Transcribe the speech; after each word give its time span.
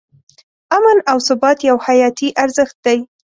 امن 0.77 0.97
او 1.11 1.17
ثبات 1.27 1.57
یو 1.69 1.77
حیاتي 1.87 2.27
ارزښت 2.43 2.75
دی. 2.85 2.97